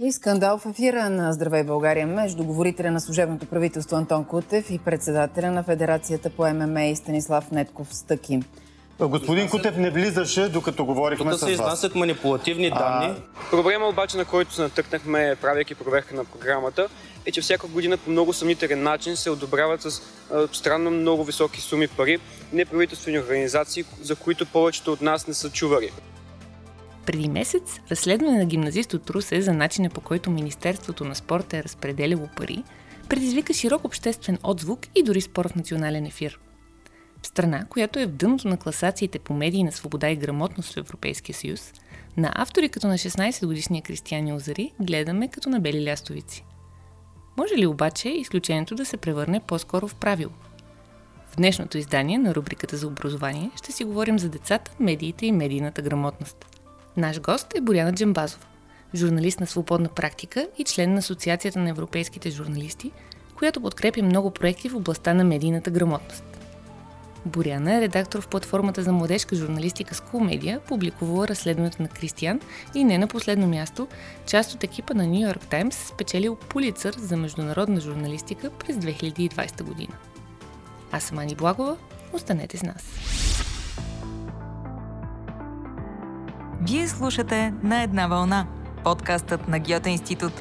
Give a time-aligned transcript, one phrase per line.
[0.00, 4.78] И скандал в ефира на Здравей България между говорителя на служебното правителство Антон Кутев и
[4.78, 8.40] председателя на Федерацията по ММА Станислав Нетков Стъки.
[9.00, 11.98] Господин Кутев не влизаше, докато говорихме Тук с се изнасят вас.
[11.98, 13.14] манипулативни данни.
[13.50, 16.88] Проблема обаче, на който се натъкнахме, правейки проверка на програмата,
[17.26, 20.02] е, че всяка година по много съмнителен начин се одобряват с
[20.32, 22.18] а, странно много високи суми пари
[22.52, 25.90] неправителствени организации, за които повечето от нас не са чували.
[27.06, 31.62] Преди месец разследване на гимназист от Русе за начина по който Министерството на спорта е
[31.62, 32.64] разпределило пари
[33.08, 36.40] предизвика широк обществен отзвук и дори спор в национален ефир.
[37.22, 40.76] В страна, която е в дъното на класациите по медии на свобода и грамотност в
[40.76, 41.72] Европейския съюз,
[42.16, 46.44] на автори като на 16-годишния Кристиян Озари гледаме като на бели лястовици.
[47.36, 50.32] Може ли обаче изключението да се превърне по-скоро в правило?
[51.28, 55.82] В днешното издание на рубриката за образование ще си говорим за децата, медиите и медийната
[55.82, 56.46] грамотност.
[56.96, 58.44] Наш гост е Боряна Джамбазова,
[58.94, 62.90] журналист на свободна практика и член на Асоциацията на европейските журналисти,
[63.34, 66.24] която подкрепя много проекти в областта на медийната грамотност.
[67.26, 72.40] Боряна е редактор в платформата за младежка журналистика School Media, публикувала разследването на Кристиян
[72.74, 73.88] и не на последно място,
[74.26, 79.94] част от екипа на Нью Йорк Таймс спечелил Пулицър за международна журналистика през 2020 година.
[80.92, 81.76] Аз съм Ани Благова,
[82.12, 82.84] останете с нас.
[86.68, 88.46] Вие слушате На една вълна,
[88.84, 90.32] подкастът на Гьоте институт.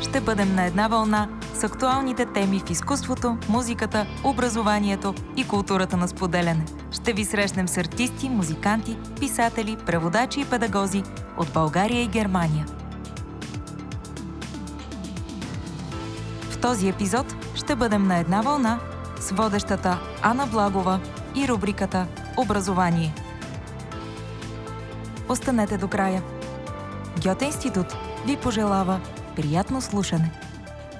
[0.00, 6.08] Ще бъдем на една вълна с актуалните теми в изкуството, музиката, образованието и културата на
[6.08, 6.64] споделяне.
[6.90, 11.02] Ще ви срещнем с артисти, музиканти, писатели, преводачи и педагози
[11.38, 12.66] от България и Германия.
[16.50, 18.80] В този епизод ще бъдем на една вълна
[19.20, 21.00] с водещата Ана Благова
[21.34, 23.27] и рубриката Образование.
[25.28, 26.22] Останете до края.
[27.22, 27.86] Гьоте институт
[28.26, 29.00] ви пожелава
[29.36, 30.30] приятно слушане.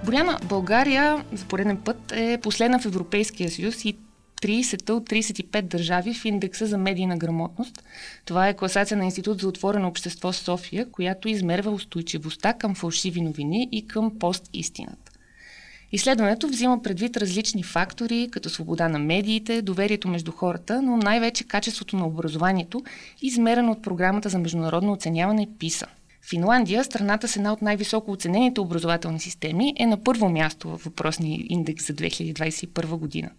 [0.05, 3.97] Боряна, България за пореден път е последна в Европейския съюз и
[4.43, 7.85] 30 от 35 държави в индекса за медийна грамотност.
[8.25, 13.69] Това е класация на Институт за отворено общество София, която измерва устойчивостта към фалшиви новини
[13.73, 15.08] и към пост-истината.
[15.93, 21.97] Изследването взима предвид различни фактори, като свобода на медиите, доверието между хората, но най-вече качеството
[21.97, 22.83] на образованието,
[23.23, 25.87] измерено от програмата за международно оценяване ПИСА.
[26.29, 31.41] Финландия, страната с една от най-високо оценените образователни системи, е на първо място в въпросния
[31.49, 33.31] индекс за 2021 година.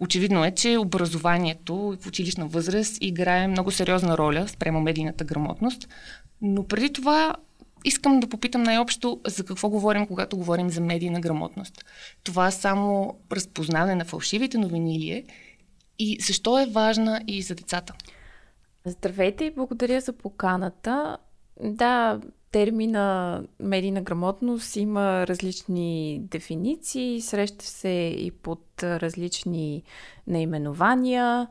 [0.00, 5.88] Очевидно е, че образованието в училищна възраст играе много сериозна роля спрямо медийната грамотност,
[6.42, 7.34] но преди това
[7.84, 11.84] искам да попитам най-общо за какво говорим, когато говорим за медийна грамотност.
[12.24, 15.24] Това само разпознаване на фалшивите новини ли е?
[15.98, 17.94] И защо е важна и за децата?
[18.84, 21.16] Здравейте и благодаря за поканата.
[21.60, 22.20] Да,
[22.50, 29.82] термина медийна грамотност има различни дефиниции, среща се и под различни
[30.26, 31.48] наименования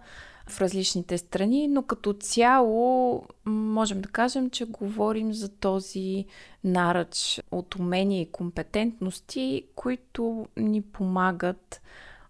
[0.52, 6.26] в различните страни, но като цяло можем да кажем, че говорим за този
[6.64, 11.82] наръч от умения и компетентности, които ни помагат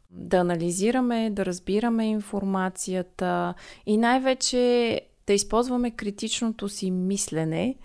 [0.10, 3.54] да анализираме, да разбираме информацията
[3.86, 7.76] и най-вече да използваме критичното си мислене,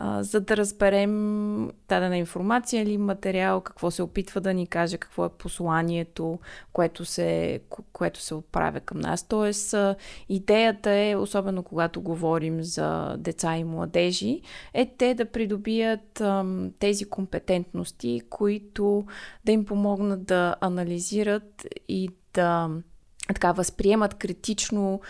[0.00, 5.28] за да разберем дадена информация или материал, какво се опитва да ни каже, какво е
[5.28, 6.38] посланието,
[6.72, 7.60] което се,
[7.92, 9.28] което се отправя към нас.
[9.28, 9.74] Тоест,
[10.28, 14.40] идеята е, особено когато говорим за деца и младежи,
[14.74, 16.22] е те да придобият
[16.78, 19.06] тези компетентности, които
[19.44, 22.70] да им помогнат да анализират и да
[23.28, 25.00] така възприемат критично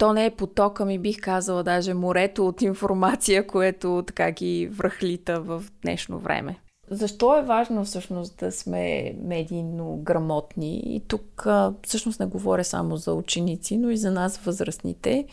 [0.00, 5.40] то не е потока ми, бих казала, даже морето от информация, което така ги връхлита
[5.40, 6.60] в днешно време.
[6.90, 10.96] Защо е важно всъщност да сме медийно грамотни?
[10.96, 11.46] И тук
[11.82, 15.26] всъщност не говоря само за ученици, но и за нас възрастните.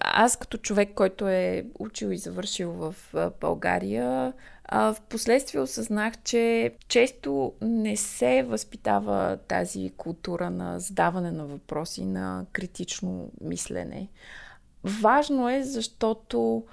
[0.00, 2.94] Аз като човек, който е учил и завършил в
[3.40, 4.32] България,
[4.72, 12.46] в последствие осъзнах, че често не се възпитава тази култура на задаване на въпроси, на
[12.52, 14.08] критично мислене.
[14.84, 16.64] Важно е, защото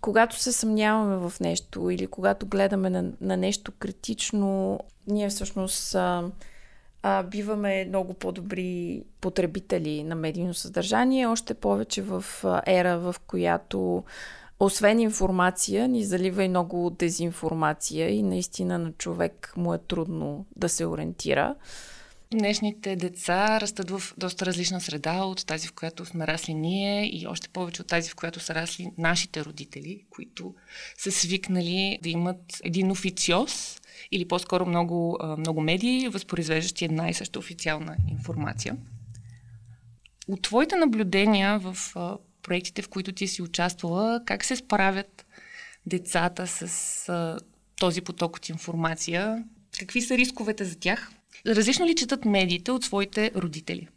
[0.00, 6.24] когато се съмняваме в нещо или когато гледаме на, на нещо критично, ние всъщност а,
[7.02, 12.24] а, биваме много по-добри потребители на медийно съдържание, още повече в
[12.66, 14.04] ера, в която
[14.64, 20.68] освен информация, ни залива и много дезинформация и наистина на човек му е трудно да
[20.68, 21.54] се ориентира.
[22.30, 27.26] Днешните деца растат в доста различна среда от тази, в която сме расли ние и
[27.26, 30.54] още повече от тази, в която са расли нашите родители, които
[30.98, 33.80] са свикнали да имат един официоз
[34.12, 38.76] или по-скоро много, много медии, възпроизвеждащи една и съща официална информация.
[40.28, 41.76] От твоите наблюдения в
[42.42, 45.26] проектите, в които ти си участвала, как се справят
[45.86, 47.38] децата с
[47.76, 49.44] този поток от информация?
[49.78, 51.12] Какви са рисковете за тях?
[51.46, 53.88] Различно ли четат медиите от своите родители?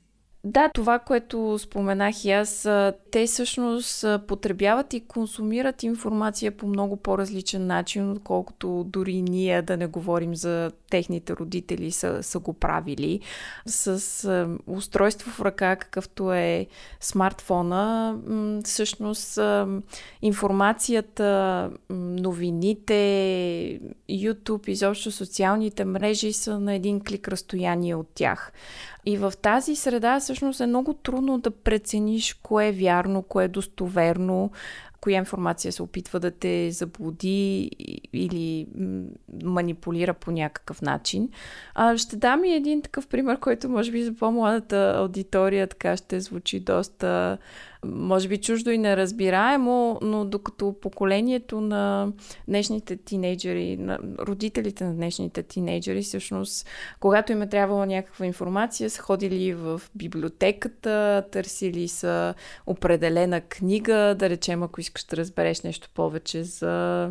[0.48, 2.70] Да, това, което споменах и аз,
[3.12, 9.88] те всъщност потребяват и консумират информация по много по-различен начин, отколкото дори ние да не
[9.88, 13.20] говорим за техните родители са, са го правили.
[13.66, 16.68] С устройство в ръка, какъвто е
[17.00, 18.16] смартфона,
[18.64, 19.40] всъщност
[20.22, 22.94] информацията, новините,
[24.10, 28.52] YouTube, изобщо социалните мрежи са на един клик разстояние от тях.
[29.06, 33.48] И в тази среда всъщност е много трудно да прецениш кое е вярно, кое е
[33.48, 34.52] достоверно,
[35.02, 37.72] коя информация се опитва да те заблуди
[38.14, 38.68] или
[39.44, 41.30] манипулира по някакъв начин.
[41.76, 46.20] А, ще дам и един такъв пример, който може би за по-младата аудитория така ще
[46.20, 47.38] звучи доста
[47.86, 52.12] може би чуждо и неразбираемо, но докато поколението на
[52.48, 56.68] днешните тинейджери, на родителите на днешните тинейджери, всъщност,
[57.00, 62.34] когато им е трябвала някаква информация, са ходили в библиотеката, търсили са
[62.68, 67.10] определена книга, да речем, ако искаш да разбереш нещо повече за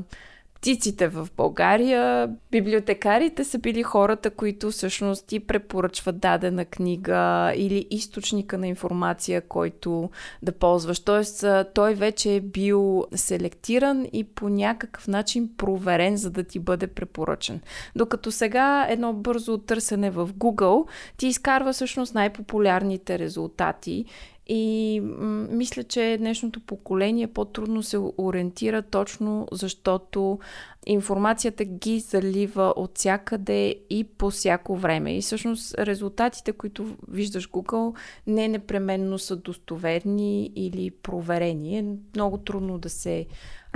[0.65, 2.31] птиците в България.
[2.51, 10.11] Библиотекарите са били хората, които всъщност ти препоръчват дадена книга или източника на информация, който
[10.43, 11.01] да ползваш.
[11.01, 11.45] Тоест,
[11.75, 17.61] той вече е бил селектиран и по някакъв начин проверен, за да ти бъде препоръчен.
[17.97, 24.05] Докато сега едно бързо търсене в Google ти изкарва всъщност най-популярните резултати
[24.47, 30.39] и м- мисля, че днешното поколение по-трудно се ориентира точно защото
[30.87, 35.17] информацията ги залива от всякъде и по всяко време.
[35.17, 37.97] И всъщност резултатите, които виждаш Google,
[38.27, 41.79] не непременно са достоверни или проверени.
[41.79, 41.85] Е
[42.15, 43.27] много трудно да се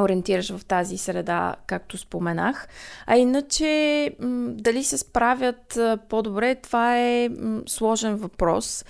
[0.00, 2.68] ориентираш в тази среда, както споменах.
[3.06, 4.16] А иначе,
[4.48, 5.78] дали се справят
[6.08, 7.30] по-добре, това е
[7.66, 8.84] сложен въпрос,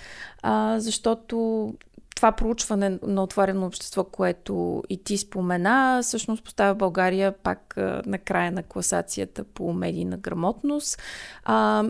[0.77, 1.73] защото
[2.19, 7.73] това проучване на отворено общество, което и ти спомена, всъщност поставя България пак
[8.05, 11.01] на края на класацията по медийна грамотност.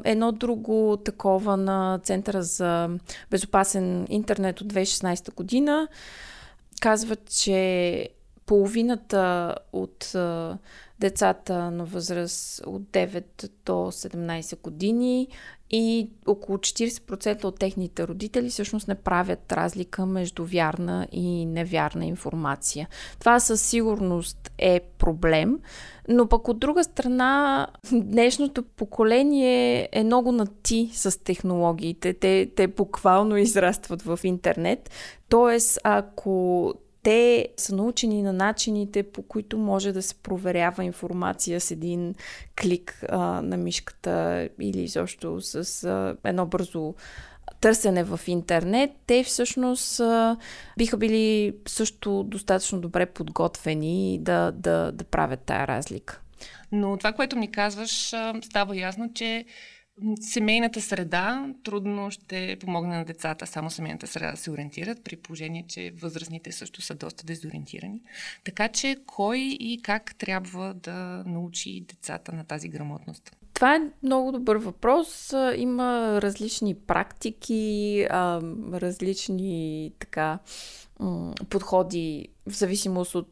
[0.04, 2.90] едно друго такова на Центъра за
[3.32, 5.88] безопасен интернет от 2016 година
[6.82, 8.10] казва, че
[8.50, 10.16] половината от
[11.00, 13.24] децата на възраст от 9
[13.66, 15.28] до 17 години
[15.72, 22.88] и около 40% от техните родители всъщност не правят разлика между вярна и невярна информация.
[23.20, 25.60] Това със сигурност е проблем,
[26.08, 32.14] но пък от друга страна днешното поколение е много на ти с технологиите.
[32.14, 34.90] Те, те буквално израстват в интернет.
[35.30, 36.74] Тоест, ако
[37.04, 42.16] те са научени на начините, по които може да се проверява информация с един
[42.62, 46.94] клик а, на мишката или изобщо с а, едно бързо
[47.62, 50.38] търсене в интернет, те всъщност а,
[50.78, 56.22] биха били също достатъчно добре подготвени да, да, да правят тая разлика.
[56.72, 59.46] Но това, което ми казваш, става ясно, че
[60.22, 65.66] семейната среда трудно ще помогне на децата, само семейната среда да се ориентират, при положение,
[65.68, 68.02] че възрастните също са доста дезориентирани.
[68.44, 73.36] Така че кой и как трябва да научи децата на тази грамотност?
[73.54, 75.34] Това е много добър въпрос.
[75.56, 78.08] Има различни практики,
[78.74, 80.40] различни така
[81.50, 83.30] подходи в зависимост от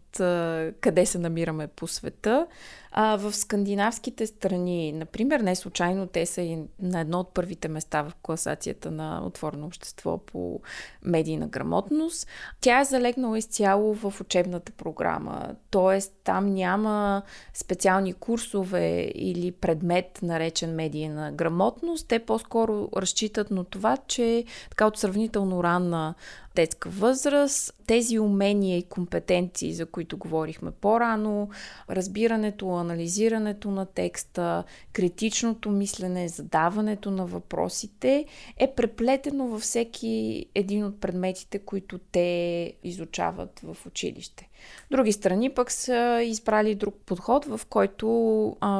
[0.81, 2.47] къде се намираме по света.
[2.91, 8.01] А, в скандинавските страни, например, не случайно те са и на едно от първите места
[8.01, 10.61] в класацията на отворено общество по
[11.03, 12.27] медийна грамотност.
[12.61, 15.99] Тя е залегнала изцяло в учебната програма, т.е.
[16.23, 17.21] там няма
[17.53, 22.07] специални курсове или предмет, наречен медийна грамотност.
[22.07, 26.15] Те по-скоро разчитат на това, че така от сравнително ранна
[26.55, 31.49] детска възраст, тези умения и компетенции, за които говорихме по-рано,
[31.89, 34.63] разбирането, анализирането на текста,
[34.93, 38.25] критичното мислене, задаването на въпросите
[38.57, 44.49] е преплетено във всеки един от предметите, които те изучават в училище.
[44.91, 48.07] Други страни пък са избрали друг подход, в който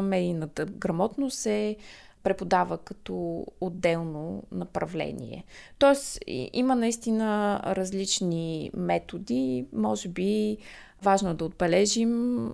[0.03, 1.75] медийната грамотност е
[2.24, 5.45] преподава като отделно направление.
[5.79, 6.19] Тоест,
[6.53, 9.65] има наистина различни методи.
[9.74, 10.57] Може би
[11.03, 12.51] важно да отбележим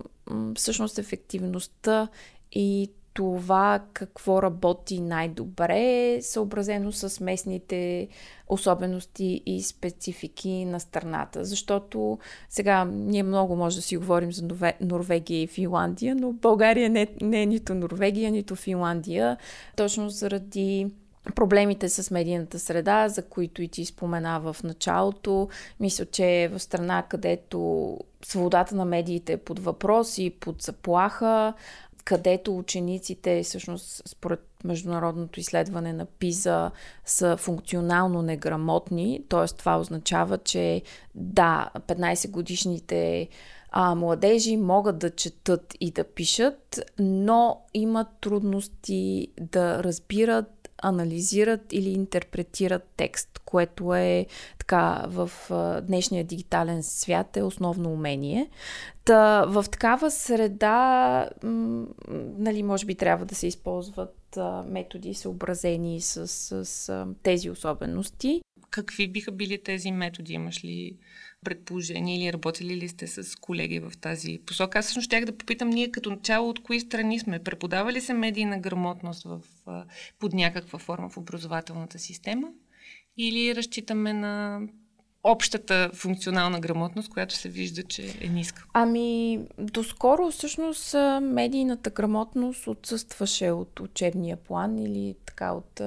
[0.54, 2.08] всъщност ефективността
[2.52, 8.08] и това какво работи най-добре, съобразено с местните
[8.48, 11.44] особености и специфики на страната.
[11.44, 12.18] Защото
[12.48, 14.48] сега ние много може да си говорим за
[14.80, 19.36] Норвегия и Финландия, но България не, не е нито Норвегия, нито Финландия,
[19.76, 20.86] точно заради
[21.34, 25.48] проблемите с медийната среда, за които и ти спомена в началото.
[25.80, 31.54] Мисля, че е в страна, където свободата на медиите е под въпрос и под заплаха,
[32.04, 36.70] където учениците, всъщност, според международното изследване на ПИЗа,
[37.04, 39.20] са функционално неграмотни.
[39.28, 39.56] Т.е.
[39.56, 40.82] това означава, че
[41.14, 43.28] да, 15 годишните
[43.70, 51.90] а, младежи могат да четат и да пишат, но имат трудности да разбират анализират или
[51.90, 54.26] интерпретират текст, което е
[54.58, 55.30] така в
[55.82, 58.50] днешния дигитален свят е основно умение.
[59.04, 61.28] Та, в такава среда,
[62.38, 68.40] нали, може би трябва да се използват методи съобразени с, с, с тези особености.
[68.70, 70.32] Какви биха били тези методи?
[70.32, 70.96] Имаш ли
[71.44, 74.78] предположение или работили ли сте с колеги в тази посока?
[74.78, 77.38] Аз всъщност щях да попитам ние като начало от кои страни сме.
[77.38, 79.40] Преподавали се медийна грамотност в,
[80.18, 82.48] под някаква форма в образователната система?
[83.18, 84.60] Или разчитаме на
[85.24, 88.64] общата функционална грамотност, която се вижда, че е ниска?
[88.72, 95.80] Ами, доскоро всъщност медийната грамотност отсъстваше от учебния план или така от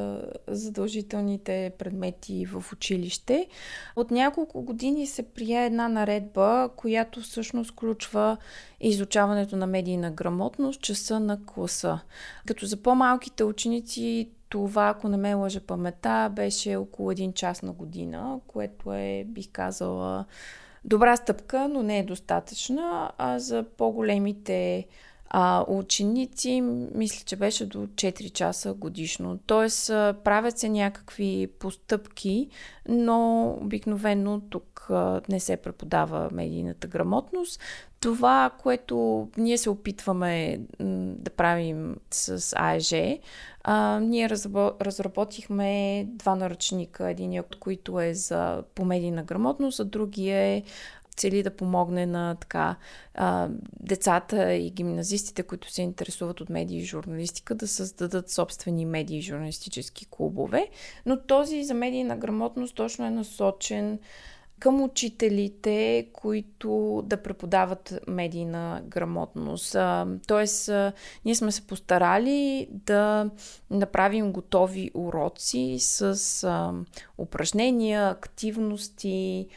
[0.48, 3.48] задължителните предмети в училище.
[3.96, 8.38] От няколко години се прие една наредба, която всъщност включва
[8.80, 12.00] изучаването на медийна грамотност, часа на класа.
[12.46, 17.72] Като за по-малките ученици това, ако не ме лъжа памета, беше около един час на
[17.72, 20.26] година, което е, бих казала,
[20.86, 23.12] добра стъпка, но не е достатъчна.
[23.18, 24.88] А за по-големите
[25.30, 26.62] а, ученици,
[26.96, 29.40] мисля, че беше до 4 часа годишно.
[29.46, 29.88] Тоест,
[30.24, 32.50] правят се някакви постъпки,
[32.90, 34.90] но обикновено тук
[35.30, 37.62] не се преподава медийната грамотност.
[38.00, 42.92] Това, което ние се опитваме да правим с АЕЖ,
[44.02, 44.30] ние
[44.82, 50.64] разработихме два наръчника, един от които е за помедийна грамотност, а другия е
[51.18, 52.76] цели да помогне на така
[53.14, 59.18] а, децата и гимназистите, които се интересуват от медии и журналистика, да създадат собствени медии
[59.18, 60.68] и журналистически клубове.
[61.06, 64.00] Но този за медийна грамотност точно е насочен
[64.60, 69.78] към учителите, които да преподават медийна грамотност.
[70.28, 70.72] Тоест,
[71.26, 73.30] ние сме се постарали да
[73.70, 76.74] направим готови уроци с
[77.18, 79.48] упражнения, активности,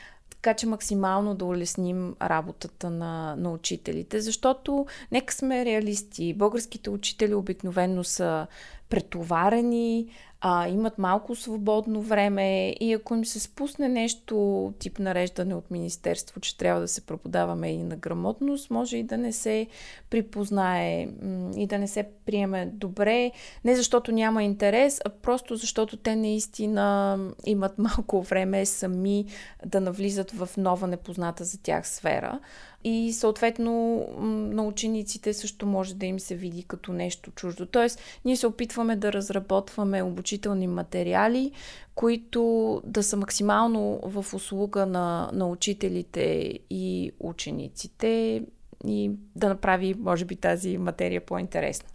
[0.42, 6.34] така че максимално да улесним работата на, на учителите, защото нека сме реалисти.
[6.34, 8.46] Българските учители обикновено са
[8.88, 10.08] претоварени,
[10.40, 16.40] а, имат малко свободно време и ако им се спусне нещо тип нареждане от Министерство,
[16.40, 19.66] че трябва да се преподава и на грамотност, може и да не се
[20.10, 21.08] припознае
[21.56, 23.32] и да не се приеме добре,
[23.64, 29.26] не защото няма интерес, а просто защото те наистина имат малко време сами
[29.66, 32.40] да навлизат в нова непозната за тях сфера
[32.84, 34.06] и съответно
[34.52, 37.66] на учениците също може да им се види като нещо чуждо.
[37.66, 41.52] Тоест, ние се опитваме да разработваме обучителни материали,
[41.94, 48.42] които да са максимално в услуга на, на учителите и учениците
[48.86, 51.88] и да направи, може би, тази материя по-интересна.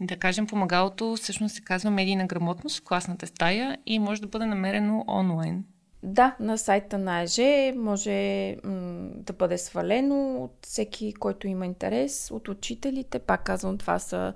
[0.00, 4.46] Да кажем, помагалото всъщност се казва медийна грамотност в класната стая и може да бъде
[4.46, 5.64] намерено онлайн.
[6.02, 7.40] Да, на сайта на ЕЖ
[7.76, 13.18] може м- да бъде свалено от всеки, който има интерес, от учителите.
[13.18, 14.34] Пак казвам, това са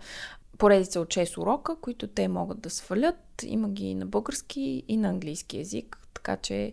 [0.59, 3.45] поредица от 6 урока, които те могат да свалят.
[3.45, 6.73] Има ги на български и на английски язик, така че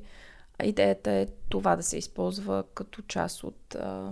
[0.64, 4.12] идеята е това да се използва като част от а,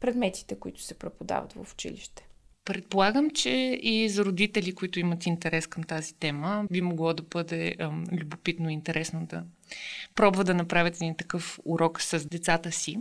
[0.00, 2.27] предметите, които се преподават в училище.
[2.68, 3.50] Предполагам, че
[3.82, 8.70] и за родители, които имат интерес към тази тема, би могло да бъде ам, любопитно
[8.70, 9.44] и интересно да
[10.14, 12.98] пробва да направят един такъв урок с децата си.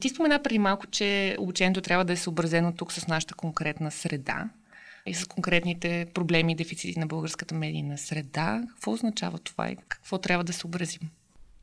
[0.00, 4.48] Ти спомена преди малко, че обучението трябва да е съобразено тук с нашата конкретна среда
[5.06, 8.62] и с конкретните проблеми и дефицити на българската медийна среда.
[8.68, 11.10] Какво означава това и какво трябва да съобразим?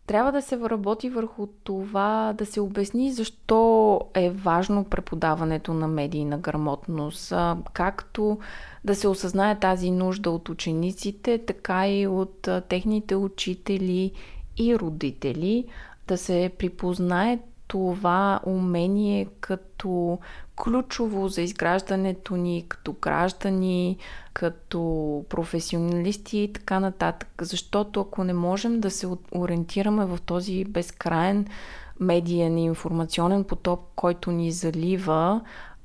[0.09, 6.37] Трябва да се работи върху това да се обясни защо е важно преподаването на медийна
[6.37, 7.33] грамотност,
[7.73, 8.39] както
[8.85, 14.11] да се осъзнае тази нужда от учениците, така и от техните учители
[14.57, 15.65] и родители,
[16.07, 17.39] да се припознае
[17.69, 20.19] това умение като
[20.63, 23.97] ключово за изграждането ни като граждани,
[24.33, 27.29] като професионалисти и така нататък.
[27.41, 31.47] Защото ако не можем да се ориентираме в този безкрайен
[31.99, 35.41] медиен и информационен поток, който ни залива,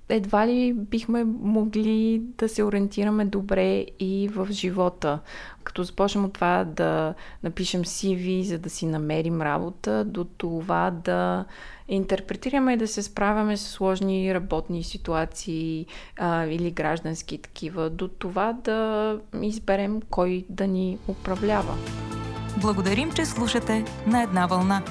[0.09, 5.19] едва ли бихме могли да се ориентираме добре и в живота.
[5.65, 11.45] Като започнем от това да напишем CV, за да си намерим работа, до това да
[11.89, 15.87] интерпретираме и да се справяме с сложни работни ситуации
[16.19, 21.75] а, или граждански такива, до това да изберем кой да ни управлява.
[22.61, 24.83] Благодарим, че слушате на една вълна.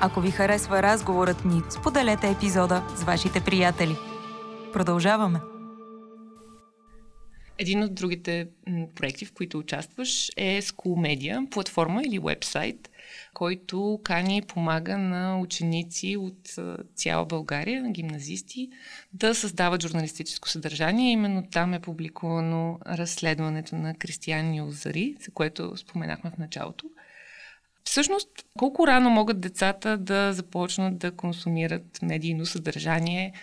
[0.00, 3.96] Ако ви харесва разговорът ни, споделете епизода с вашите приятели.
[4.74, 5.40] Продължаваме.
[7.58, 8.48] Един от другите
[8.94, 12.90] проекти, в които участваш е School Media, платформа или вебсайт,
[13.34, 16.58] който кани и помага на ученици от
[16.94, 18.68] цяла България, на гимназисти,
[19.12, 21.12] да създават журналистическо съдържание.
[21.12, 26.86] Именно там е публикувано разследването на Кристиян Юзари, за което споменахме в началото.
[27.84, 28.28] Всъщност,
[28.58, 33.32] колко рано могат децата да започнат да консумират медийно съдържание–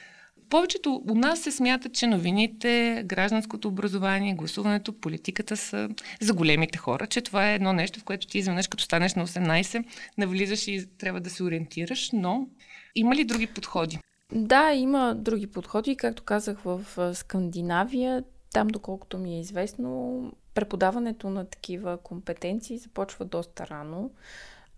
[0.51, 5.89] повечето у нас се смята, че новините, гражданското образование, гласуването, политиката са
[6.21, 9.27] за големите хора, че това е едно нещо, в което ти изведнъж като станеш на
[9.27, 9.83] 18,
[10.17, 12.47] навлизаш и трябва да се ориентираш, но
[12.95, 13.99] има ли други подходи?
[14.31, 15.95] Да, има други подходи.
[15.95, 16.81] Както казах в
[17.15, 24.11] Скандинавия, там, доколкото ми е известно, преподаването на такива компетенции започва доста рано.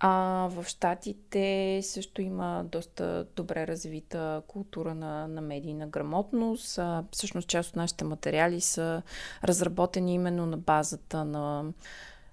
[0.05, 6.77] А в Штатите също има доста добре развита култура на, на медийна грамотност.
[6.77, 9.01] А, всъщност част от нашите материали са
[9.43, 11.65] разработени именно на базата на,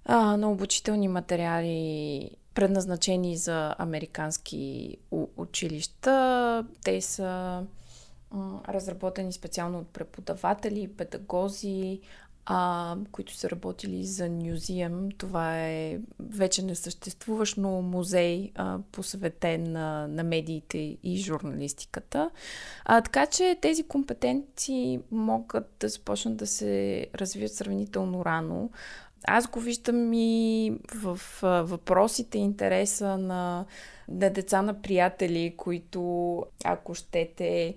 [0.05, 4.97] а, на обучителни материали, предназначени за американски
[5.37, 6.65] училища.
[6.85, 7.63] Те са
[8.69, 12.01] разработени специално от преподаватели, педагози,
[12.53, 15.09] а, които са работили за Нюзием.
[15.19, 22.31] Това е вече несъществуващ, но музей, а, посветен на, на медиите и журналистиката.
[22.85, 28.71] А, така че тези компетенции могат да започнат да се развият сравнително рано.
[29.25, 33.65] Аз го виждам и в въпросите, интереса на,
[34.09, 37.75] на деца на приятели, които, ако щете,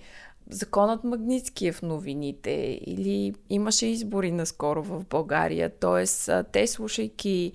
[0.50, 5.72] законът Магницки е в новините или имаше избори наскоро в България.
[5.80, 7.52] Тоест, те слушайки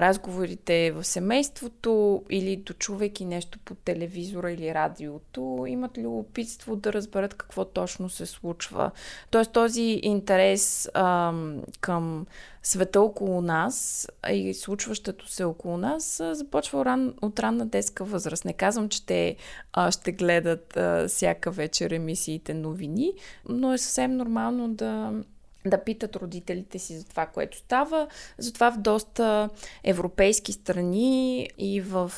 [0.00, 7.64] разговорите в семейството или дочувайки нещо по телевизора или радиото, имат любопитство да разберат какво
[7.64, 8.90] точно се случва.
[9.30, 12.26] Тоест този интерес ам, към
[12.62, 18.44] света около нас и случващото се около нас започва ран, от ранна детска възраст.
[18.44, 19.36] Не казвам, че те
[19.72, 23.12] а, ще гледат а, всяка вечер емисиите новини,
[23.48, 25.12] но е съвсем нормално да
[25.70, 28.06] да питат родителите си за това, което става.
[28.38, 29.48] Затова в доста
[29.84, 32.12] европейски страни и в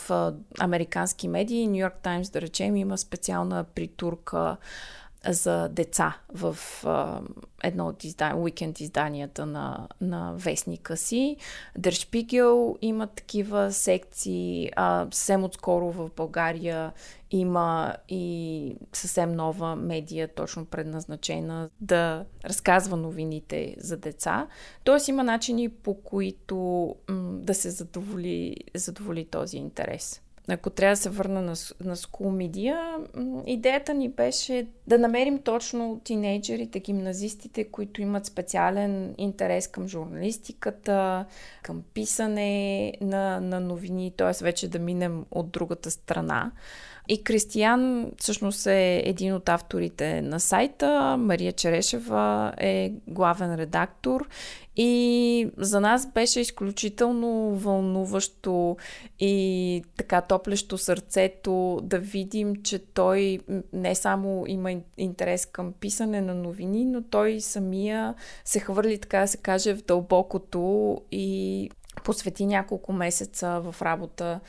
[0.59, 4.57] американски медии, Нью Йорк Таймс, да речем, има специална притурка
[5.27, 7.21] за деца в а,
[7.63, 8.43] едно от издан...
[8.43, 11.37] уикенд изданията на, на вестника си.
[11.79, 14.71] Дършпигел има такива секции.
[14.77, 16.93] А, съвсем отскоро в България
[17.31, 24.47] има и съвсем нова медия, точно предназначена да разказва новините за деца.
[24.85, 26.57] Тоест има начини по които
[27.09, 30.23] м- да се задоволи, задоволи този интерес
[30.55, 33.07] ако трябва да се върна на, на School Media,
[33.47, 41.25] идеята ни беше да намерим точно тинейджерите, гимназистите, които имат специален интерес към журналистиката,
[41.63, 44.45] към писане на, на новини, т.е.
[44.45, 46.53] вече да минем от другата страна.
[47.09, 51.17] И Кристиян всъщност е един от авторите на сайта.
[51.19, 54.29] Мария Черешева е главен редактор.
[54.77, 58.77] И за нас беше изключително вълнуващо
[59.19, 63.39] и така топлещо сърцето да видим, че той
[63.73, 69.29] не само има интерес към писане на новини, но той самия се хвърли, така да
[69.29, 71.71] се каже, в дълбокото и
[72.05, 74.41] посвети няколко месеца в работа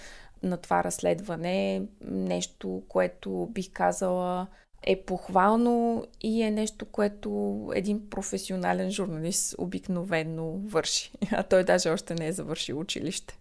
[0.44, 1.82] на това разследване.
[2.02, 4.48] Нещо, което бих казала
[4.84, 11.12] е похвално и е нещо, което един професионален журналист обикновенно върши.
[11.32, 13.38] А той даже още не е завършил училище.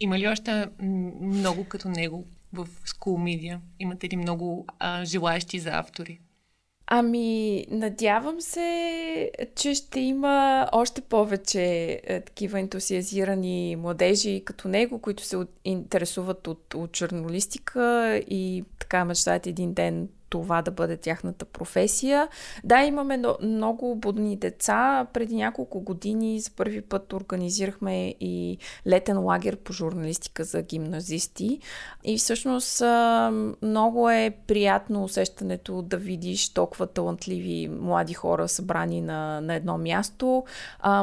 [0.00, 0.66] Има ли още
[1.20, 3.58] много като него в School Media?
[3.78, 6.20] Имате ли много а, желаящи за автори?
[6.94, 15.24] Ами, надявам се, че ще има още повече е, такива ентусиазирани младежи като него, които
[15.24, 22.28] се интересуват от, от журналистика и така мечтаят един ден това да бъде тяхната професия.
[22.64, 25.06] Да, имаме много будни деца.
[25.12, 31.60] Преди няколко години за първи път организирахме и летен лагер по журналистика за гимназисти.
[32.04, 32.82] И всъщност
[33.62, 40.44] много е приятно усещането да видиш толкова талантливи млади хора събрани на, на едно място.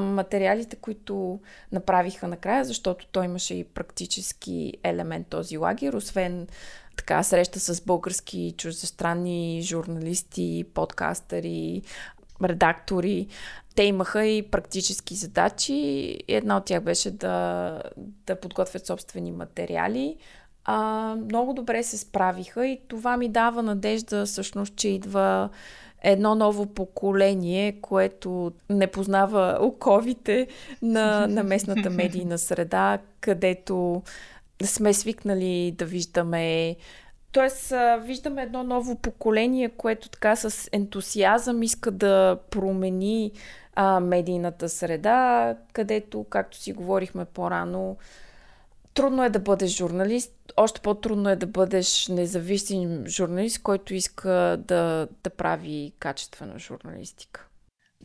[0.02, 1.40] Материалите, които
[1.72, 6.48] направиха накрая, защото той имаше и практически елемент този лагер, освен
[7.00, 11.82] така среща с български чуждестранни журналисти, подкастъри,
[12.44, 13.28] редактори.
[13.76, 16.18] Те имаха и практически задачи.
[16.28, 17.82] Една от тях беше да,
[18.26, 20.18] да подготвят собствени материали.
[20.66, 25.50] А, много добре се справиха и това ми дава надежда всъщност, че идва
[26.04, 30.48] едно ново поколение, което не познава оковите
[30.82, 34.04] на, на местната медийна среда, където
[34.64, 36.76] сме свикнали да виждаме.
[37.32, 43.32] Тоест, виждаме едно ново поколение, което така с ентусиазъм иска да промени
[43.76, 47.98] а, медийната среда, където, както си говорихме по-рано,
[48.94, 55.08] трудно е да бъдеш журналист, още по-трудно е да бъдеш независим журналист, който иска да,
[55.24, 57.49] да прави качествена журналистика.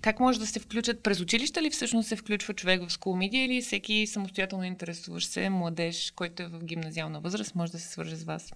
[0.05, 3.37] Как може да се включат през училища ли всъщност се включва човек в School Media
[3.37, 8.17] или всеки самостоятелно интересуващ се младеж, който е в гимназиална възраст, може да се свърже
[8.17, 8.53] с вас?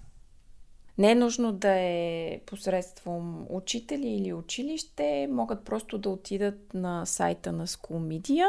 [0.98, 7.52] Не е нужно да е посредством учители или училище, могат просто да отидат на сайта
[7.52, 8.46] на School Media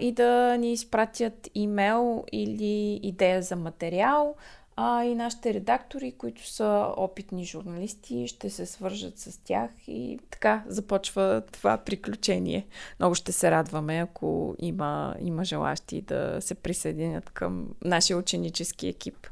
[0.00, 4.36] и да ни изпратят имейл или идея за материал
[4.76, 10.64] а и нашите редактори, които са опитни журналисти, ще се свържат с тях и така
[10.66, 12.66] започва това приключение.
[12.98, 19.26] Много ще се радваме, ако има, има желащи да се присъединят към нашия ученически екип.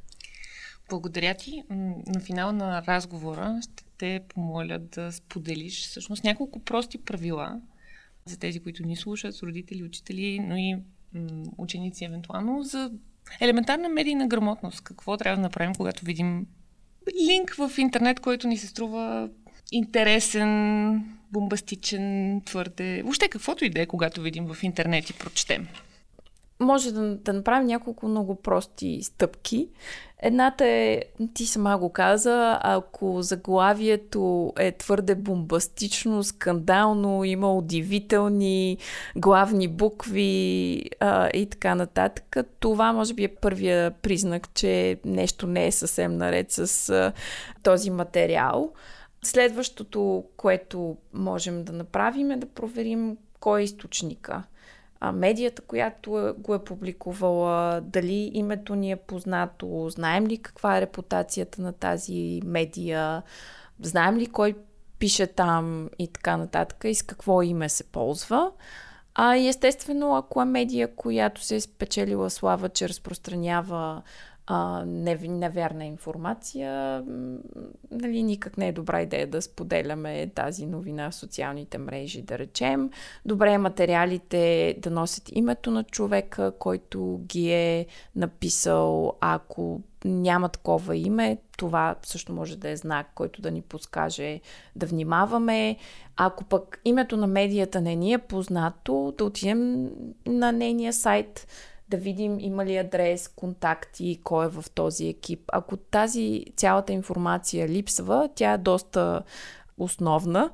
[0.88, 1.62] Благодаря ти.
[2.07, 7.61] На финал на разговора ще те помоля да споделиш всъщност няколко прости правила
[8.24, 10.76] за тези, които ни слушат, родители, учители, но и
[11.59, 12.90] ученици евентуално, за
[13.40, 14.80] елементарна медийна грамотност.
[14.80, 16.46] Какво трябва да направим, когато видим
[17.28, 19.28] линк в интернет, който ни се струва
[19.72, 23.02] интересен, бомбастичен, твърде...
[23.02, 25.68] Въобще каквото и да е, когато видим в интернет и прочетем
[26.61, 29.69] може да, да направим няколко много прости стъпки.
[30.27, 31.03] Едната е,
[31.35, 38.79] ти сама го каза, ако заглавието е твърде бомбастично, скандално, има удивителни
[39.17, 45.67] главни букви а, и така нататък, това може би е първия признак, че нещо не
[45.67, 47.12] е съвсем наред с а,
[47.62, 48.73] този материал.
[49.23, 54.43] Следващото, което можем да направим е да проверим кой е източника
[55.05, 60.79] а, медията, която е, го е публикувала, дали името ни е познато, знаем ли каква
[60.79, 63.23] е репутацията на тази медия,
[63.81, 64.55] знаем ли кой
[64.99, 68.51] пише там и така нататък и с какво име се ползва.
[69.14, 74.03] А естествено, ако е медия, която се е спечелила слава, че разпространява
[74.46, 77.04] а, невярна информация,
[77.90, 82.90] нали, никак не е добра идея да споделяме тази новина в социалните мрежи, да речем.
[83.24, 89.12] Добре е материалите да носят името на човека, който ги е написал.
[89.20, 94.40] Ако няма такова име, това също може да е знак, който да ни подскаже
[94.76, 95.76] да внимаваме.
[96.16, 99.90] Ако пък името на медията не ни е познато, да отидем
[100.26, 101.46] на нейния сайт,
[101.88, 105.40] да видим има ли адрес, контакти, кой е в този екип.
[105.53, 109.23] Ако тази цялата информация липсва, тя е доста
[109.79, 110.51] основна.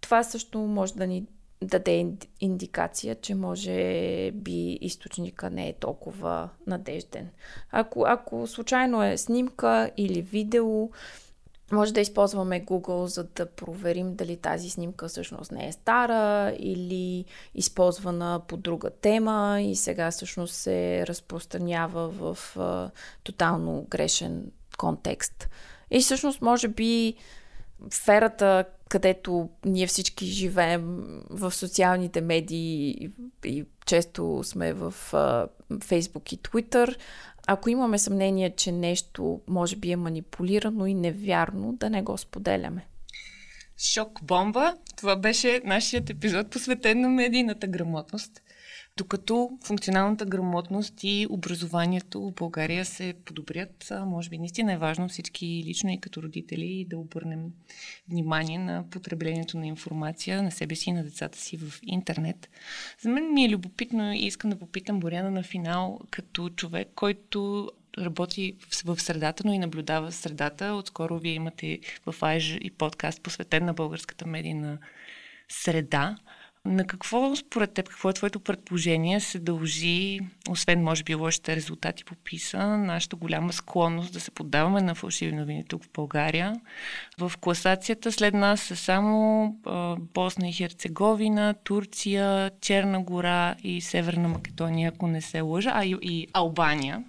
[0.00, 1.26] Това също може да ни
[1.62, 2.06] даде
[2.40, 3.72] индикация, че може
[4.34, 7.28] би източника не е толкова надежден.
[7.70, 10.90] Ако, ако случайно е снимка или видео,
[11.72, 17.24] може да използваме Google, за да проверим дали тази снимка всъщност не е стара или
[17.54, 22.90] използвана по друга тема и сега всъщност се разпространява в а,
[23.24, 25.48] тотално грешен контекст.
[25.90, 27.14] И всъщност, може би,
[27.90, 33.10] сферата, където ние всички живеем в социалните медии и,
[33.44, 34.94] и често сме в
[35.70, 36.96] Facebook и Twitter,
[37.52, 42.86] ако имаме съмнение, че нещо може би е манипулирано и невярно, да не го споделяме.
[43.78, 44.74] Шок бомба.
[44.96, 48.42] Това беше нашият епизод посветен на медийната грамотност.
[48.96, 55.62] Докато функционалната грамотност и образованието в България се подобрят, може би наистина е важно всички
[55.66, 57.40] лично и като родители да обърнем
[58.08, 62.50] внимание на потреблението на информация на себе си и на децата си в интернет.
[63.00, 67.70] За мен ми е любопитно и искам да попитам Боряна на финал като човек, който
[67.98, 70.74] работи в средата, но и наблюдава средата.
[70.74, 74.78] Отскоро вие имате в Айж и подкаст посветен на българската медийна
[75.48, 76.16] среда.
[76.64, 80.20] На какво, според теб, какво е твоето предположение, се дължи,
[80.50, 85.32] освен, може би, лошите резултати по ПИСА, нашата голяма склонност да се поддаваме на фалшиви
[85.32, 86.60] новини тук в България?
[87.18, 94.28] В класацията след нас са само а, Босна и Херцеговина, Турция, Черна гора и Северна
[94.28, 97.04] Македония, ако не се лъжа, а и, и Албания.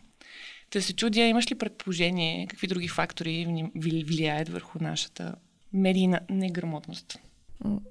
[0.70, 3.66] Та се чудя, имаш ли предположение какви други фактори
[4.06, 5.36] влияят върху нашата
[5.74, 7.20] медийна неграмотност?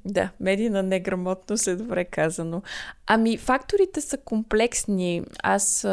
[0.04, 2.62] Да, медийна неграмотност е добре казано.
[3.06, 5.22] Ами, факторите са комплексни.
[5.42, 5.86] Аз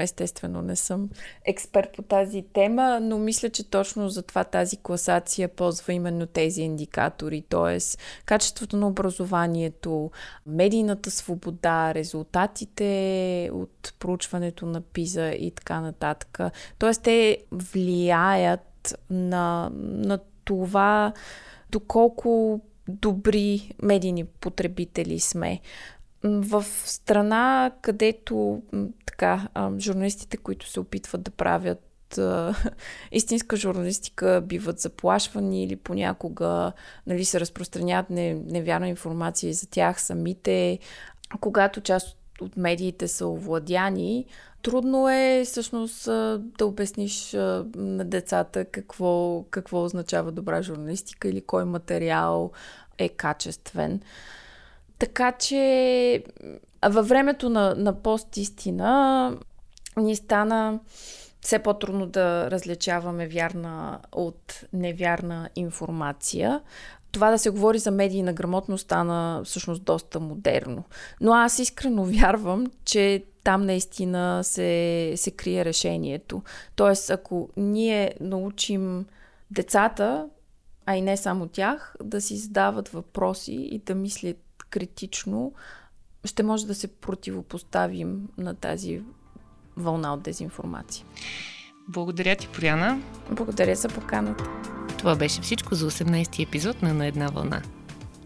[0.00, 1.10] естествено не съм
[1.44, 7.42] експерт по тази тема, но мисля, че точно затова тази класация ползва именно тези индикатори,
[7.48, 7.78] т.е.
[8.24, 10.10] качеството на образованието,
[10.46, 16.40] медийната свобода, резултатите от проучването на ПИЗа и така нататък.
[16.78, 16.92] Т.е.
[16.92, 21.12] те влияят на, на това
[21.70, 25.60] доколко добри медийни потребители сме.
[26.24, 28.62] В страна, където
[29.06, 29.48] така,
[29.78, 32.18] журналистите, които се опитват да правят
[33.12, 36.72] истинска журналистика биват заплашвани или понякога
[37.06, 40.78] нали, се разпространяват невярна информация за тях самите.
[41.40, 44.26] Когато част от медиите са овладяни,
[44.62, 46.04] трудно е всъщност
[46.40, 47.32] да обясниш
[47.76, 52.50] на децата какво, какво означава добра журналистика или кой материал
[52.98, 54.00] е качествен.
[54.98, 56.24] Така че
[56.88, 59.36] във времето на, на пост-истина
[59.96, 60.80] ни стана
[61.40, 66.60] все по-трудно да различаваме вярна от невярна информация
[67.12, 70.84] това да се говори за медийна грамотност стана всъщност доста модерно.
[71.20, 76.42] Но аз искрено вярвам, че там наистина се, се крие решението.
[76.76, 79.06] Тоест, ако ние научим
[79.50, 80.28] децата,
[80.86, 84.36] а и не само тях, да си задават въпроси и да мислят
[84.70, 85.52] критично,
[86.24, 89.02] ще може да се противопоставим на тази
[89.76, 91.06] вълна от дезинформация.
[91.88, 93.02] Благодаря ти, Поряна.
[93.30, 94.44] Благодаря за поканата.
[94.98, 97.62] Това беше всичко за 18-ти епизод на На една вълна.